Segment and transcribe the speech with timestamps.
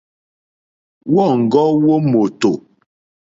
[1.13, 2.51] Wɔ̌ŋɡɔ́ wó mòtò.